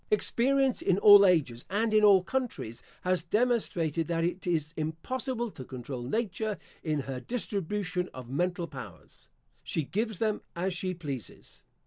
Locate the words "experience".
0.09-0.81